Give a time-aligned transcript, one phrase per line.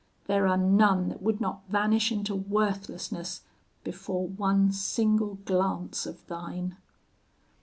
[0.25, 3.41] There are none that would not vanish into worthlessness
[3.83, 6.75] before one single glance of thine!'